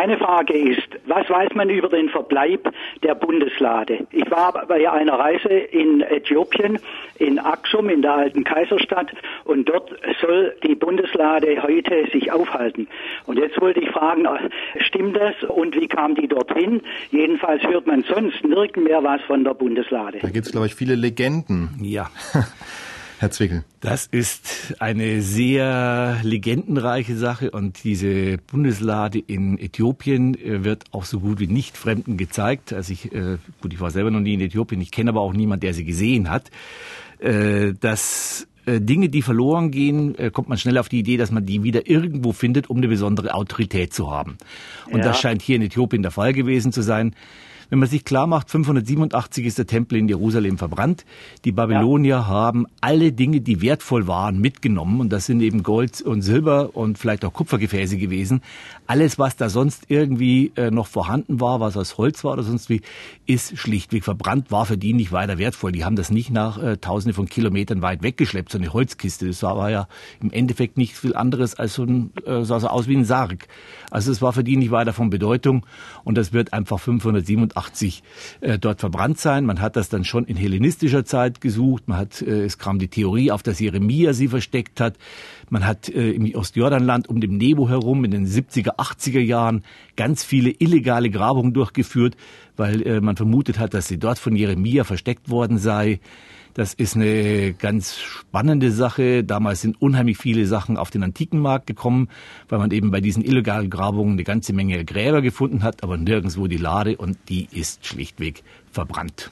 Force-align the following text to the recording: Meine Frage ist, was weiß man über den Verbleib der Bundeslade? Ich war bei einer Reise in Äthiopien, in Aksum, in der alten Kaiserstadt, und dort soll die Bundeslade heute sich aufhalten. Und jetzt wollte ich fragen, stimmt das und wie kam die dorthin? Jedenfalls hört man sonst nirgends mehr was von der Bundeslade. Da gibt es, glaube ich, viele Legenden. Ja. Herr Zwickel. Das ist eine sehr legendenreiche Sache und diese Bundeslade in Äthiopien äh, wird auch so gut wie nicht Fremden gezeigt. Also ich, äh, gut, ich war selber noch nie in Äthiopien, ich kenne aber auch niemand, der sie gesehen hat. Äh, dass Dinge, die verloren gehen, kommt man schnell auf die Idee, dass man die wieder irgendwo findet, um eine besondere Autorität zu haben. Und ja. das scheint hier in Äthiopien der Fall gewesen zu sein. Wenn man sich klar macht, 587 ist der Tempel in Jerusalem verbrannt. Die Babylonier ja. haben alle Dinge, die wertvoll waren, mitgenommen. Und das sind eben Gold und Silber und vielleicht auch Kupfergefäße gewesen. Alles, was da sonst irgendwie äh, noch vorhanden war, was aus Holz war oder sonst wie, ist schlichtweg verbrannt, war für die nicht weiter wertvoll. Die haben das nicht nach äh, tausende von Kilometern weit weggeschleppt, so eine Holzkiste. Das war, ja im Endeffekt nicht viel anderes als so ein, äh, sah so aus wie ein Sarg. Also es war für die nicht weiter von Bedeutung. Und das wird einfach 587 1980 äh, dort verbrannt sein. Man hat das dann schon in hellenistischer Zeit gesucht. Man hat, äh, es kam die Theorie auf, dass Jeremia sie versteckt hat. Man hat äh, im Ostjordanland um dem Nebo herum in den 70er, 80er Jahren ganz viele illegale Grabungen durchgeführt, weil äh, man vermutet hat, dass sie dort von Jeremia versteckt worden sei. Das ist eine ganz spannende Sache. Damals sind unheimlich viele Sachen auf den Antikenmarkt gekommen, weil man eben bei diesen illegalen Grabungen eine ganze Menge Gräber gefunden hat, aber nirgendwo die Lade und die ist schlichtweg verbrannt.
Meine 0.00 0.16
Frage 0.16 0.54
ist, 0.56 0.86
was 1.06 1.28
weiß 1.28 1.56
man 1.56 1.70
über 1.70 1.88
den 1.88 2.08
Verbleib 2.08 2.72
der 3.02 3.16
Bundeslade? 3.16 4.06
Ich 4.12 4.30
war 4.30 4.52
bei 4.68 4.88
einer 4.88 5.18
Reise 5.18 5.48
in 5.48 6.02
Äthiopien, 6.02 6.78
in 7.16 7.40
Aksum, 7.40 7.88
in 7.88 8.02
der 8.02 8.14
alten 8.14 8.44
Kaiserstadt, 8.44 9.08
und 9.42 9.68
dort 9.68 9.90
soll 10.20 10.54
die 10.62 10.76
Bundeslade 10.76 11.60
heute 11.64 12.08
sich 12.12 12.30
aufhalten. 12.30 12.86
Und 13.26 13.40
jetzt 13.40 13.60
wollte 13.60 13.80
ich 13.80 13.90
fragen, 13.90 14.28
stimmt 14.86 15.16
das 15.16 15.34
und 15.48 15.74
wie 15.74 15.88
kam 15.88 16.14
die 16.14 16.28
dorthin? 16.28 16.80
Jedenfalls 17.10 17.64
hört 17.64 17.88
man 17.88 18.04
sonst 18.04 18.44
nirgends 18.44 18.88
mehr 18.88 19.02
was 19.02 19.20
von 19.22 19.42
der 19.42 19.54
Bundeslade. 19.54 20.20
Da 20.22 20.28
gibt 20.28 20.46
es, 20.46 20.52
glaube 20.52 20.66
ich, 20.66 20.76
viele 20.76 20.94
Legenden. 20.94 21.70
Ja. 21.82 22.08
Herr 23.18 23.32
Zwickel. 23.32 23.64
Das 23.80 24.06
ist 24.06 24.76
eine 24.78 25.22
sehr 25.22 26.20
legendenreiche 26.22 27.16
Sache 27.16 27.50
und 27.50 27.82
diese 27.82 28.38
Bundeslade 28.38 29.18
in 29.18 29.58
Äthiopien 29.58 30.36
äh, 30.36 30.62
wird 30.62 30.84
auch 30.92 31.04
so 31.04 31.18
gut 31.18 31.40
wie 31.40 31.48
nicht 31.48 31.76
Fremden 31.76 32.16
gezeigt. 32.16 32.72
Also 32.72 32.92
ich, 32.92 33.12
äh, 33.12 33.38
gut, 33.60 33.72
ich 33.72 33.80
war 33.80 33.90
selber 33.90 34.12
noch 34.12 34.20
nie 34.20 34.34
in 34.34 34.40
Äthiopien, 34.40 34.80
ich 34.80 34.92
kenne 34.92 35.10
aber 35.10 35.20
auch 35.20 35.32
niemand, 35.32 35.64
der 35.64 35.74
sie 35.74 35.84
gesehen 35.84 36.30
hat. 36.30 36.50
Äh, 37.18 37.74
dass 37.80 38.46
Dinge, 38.66 39.08
die 39.08 39.22
verloren 39.22 39.70
gehen, 39.70 40.14
kommt 40.34 40.50
man 40.50 40.58
schnell 40.58 40.76
auf 40.76 40.90
die 40.90 40.98
Idee, 40.98 41.16
dass 41.16 41.30
man 41.30 41.46
die 41.46 41.62
wieder 41.62 41.88
irgendwo 41.88 42.34
findet, 42.34 42.68
um 42.68 42.76
eine 42.76 42.88
besondere 42.88 43.32
Autorität 43.32 43.94
zu 43.94 44.10
haben. 44.10 44.36
Und 44.90 44.98
ja. 44.98 45.06
das 45.06 45.18
scheint 45.18 45.40
hier 45.40 45.56
in 45.56 45.62
Äthiopien 45.62 46.02
der 46.02 46.10
Fall 46.10 46.34
gewesen 46.34 46.70
zu 46.70 46.82
sein. 46.82 47.14
Wenn 47.70 47.80
man 47.80 47.88
sich 47.88 48.04
klar 48.04 48.26
macht, 48.26 48.48
587 48.50 49.44
ist 49.44 49.58
der 49.58 49.66
Tempel 49.66 49.98
in 49.98 50.08
Jerusalem 50.08 50.56
verbrannt. 50.56 51.04
Die 51.44 51.52
Babylonier 51.52 52.08
ja. 52.08 52.26
haben 52.26 52.66
alle 52.80 53.12
Dinge, 53.12 53.42
die 53.42 53.60
wertvoll 53.60 54.06
waren, 54.06 54.40
mitgenommen. 54.40 55.00
Und 55.00 55.10
das 55.10 55.26
sind 55.26 55.42
eben 55.42 55.62
Gold 55.62 56.00
und 56.00 56.22
Silber 56.22 56.74
und 56.74 56.96
vielleicht 56.96 57.26
auch 57.26 57.32
Kupfergefäße 57.34 57.98
gewesen. 57.98 58.40
Alles, 58.86 59.18
was 59.18 59.36
da 59.36 59.50
sonst 59.50 59.84
irgendwie 59.88 60.50
äh, 60.56 60.70
noch 60.70 60.86
vorhanden 60.86 61.40
war, 61.40 61.60
was 61.60 61.76
aus 61.76 61.98
Holz 61.98 62.24
war 62.24 62.32
oder 62.32 62.42
sonst 62.42 62.70
wie, 62.70 62.80
ist 63.26 63.58
schlichtweg 63.58 64.02
verbrannt, 64.02 64.50
war 64.50 64.64
für 64.64 64.78
die 64.78 64.94
nicht 64.94 65.12
weiter 65.12 65.36
wertvoll. 65.36 65.72
Die 65.72 65.84
haben 65.84 65.96
das 65.96 66.10
nicht 66.10 66.30
nach 66.30 66.62
äh, 66.62 66.78
tausende 66.78 67.12
von 67.12 67.26
Kilometern 67.26 67.82
weit 67.82 68.02
weggeschleppt, 68.02 68.50
so 68.50 68.56
eine 68.56 68.72
Holzkiste. 68.72 69.26
Das 69.26 69.42
war, 69.42 69.70
ja 69.70 69.88
im 70.20 70.30
Endeffekt 70.30 70.78
nicht 70.78 70.96
viel 70.96 71.14
anderes 71.14 71.54
als 71.54 71.74
so 71.74 71.84
ein, 71.84 72.12
äh, 72.24 72.44
sah 72.44 72.60
so 72.60 72.68
aus 72.68 72.88
wie 72.88 72.96
ein 72.96 73.04
Sarg. 73.04 73.46
Also 73.90 74.10
es 74.10 74.22
war 74.22 74.32
für 74.32 74.44
die 74.44 74.56
nicht 74.56 74.70
weiter 74.70 74.94
von 74.94 75.10
Bedeutung. 75.10 75.66
Und 76.04 76.16
das 76.16 76.32
wird 76.32 76.54
einfach 76.54 76.80
587 76.80 77.57
1980 77.58 78.02
äh, 78.40 78.58
dort 78.58 78.80
verbrannt 78.80 79.18
sein. 79.18 79.44
Man 79.44 79.60
hat 79.60 79.76
das 79.76 79.88
dann 79.88 80.04
schon 80.04 80.24
in 80.24 80.36
hellenistischer 80.36 81.04
Zeit 81.04 81.40
gesucht. 81.40 81.88
Man 81.88 81.98
hat, 81.98 82.22
äh, 82.22 82.44
es 82.44 82.58
kam 82.58 82.78
die 82.78 82.88
Theorie 82.88 83.30
auf, 83.30 83.42
dass 83.42 83.60
Jeremia 83.60 84.12
sie 84.12 84.28
versteckt 84.28 84.80
hat. 84.80 84.96
Man 85.50 85.66
hat 85.66 85.88
äh, 85.88 86.10
im 86.10 86.32
Ostjordanland 86.34 87.08
um 87.08 87.20
dem 87.20 87.36
Nebo 87.36 87.68
herum 87.68 88.04
in 88.04 88.10
den 88.10 88.26
70er, 88.26 88.76
80er 88.76 89.20
Jahren 89.20 89.64
ganz 89.96 90.24
viele 90.24 90.50
illegale 90.50 91.10
Grabungen 91.10 91.52
durchgeführt, 91.52 92.16
weil 92.58 92.86
äh, 92.86 93.00
man 93.00 93.16
vermutet 93.16 93.58
hat, 93.58 93.72
dass 93.72 93.88
sie 93.88 93.98
dort 93.98 94.18
von 94.18 94.36
Jeremia 94.36 94.84
versteckt 94.84 95.30
worden 95.30 95.58
sei. 95.58 96.00
Das 96.54 96.74
ist 96.74 96.96
eine 96.96 97.52
ganz 97.52 98.00
spannende 98.00 98.72
Sache. 98.72 99.22
Damals 99.22 99.60
sind 99.60 99.80
unheimlich 99.80 100.18
viele 100.18 100.46
Sachen 100.46 100.76
auf 100.76 100.90
den 100.90 101.04
Antikenmarkt 101.04 101.68
gekommen, 101.68 102.08
weil 102.48 102.58
man 102.58 102.72
eben 102.72 102.90
bei 102.90 103.00
diesen 103.00 103.24
illegalen 103.24 103.70
Grabungen 103.70 104.14
eine 104.14 104.24
ganze 104.24 104.52
Menge 104.52 104.84
Gräber 104.84 105.22
gefunden 105.22 105.62
hat, 105.62 105.84
aber 105.84 105.96
nirgendwo 105.96 106.48
die 106.48 106.56
Lade 106.56 106.96
und 106.96 107.16
die 107.28 107.46
ist 107.52 107.86
schlichtweg 107.86 108.42
verbrannt. 108.72 109.30